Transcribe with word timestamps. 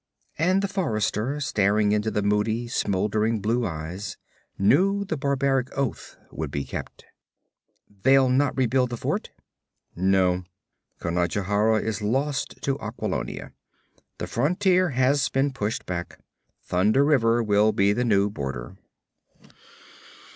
And 0.39 0.63
the 0.63 0.67
forester, 0.67 1.39
staring 1.39 1.91
into 1.91 2.09
the 2.09 2.23
moody, 2.23 2.67
smoldering 2.67 3.39
blue 3.39 3.67
eyes, 3.67 4.17
knew 4.57 5.05
the 5.05 5.15
barbaric 5.15 5.67
oath 5.77 6.17
would 6.31 6.49
be 6.49 6.63
kept. 6.65 7.05
'They'll 8.01 8.29
not 8.29 8.57
rebuild 8.57 8.89
the 8.89 8.97
fort?' 8.97 9.29
'No; 9.95 10.43
Conajohara 10.99 11.83
is 11.83 12.01
lost 12.01 12.59
to 12.63 12.79
Aquilonia. 12.79 13.51
The 14.17 14.25
frontier 14.25 14.89
has 14.89 15.29
been 15.29 15.53
pushed 15.53 15.85
back. 15.85 16.17
Thunder 16.63 17.05
River 17.05 17.43
will 17.43 17.71
be 17.71 17.93
the 17.93 18.03
new 18.03 18.31
border.' 18.31 18.77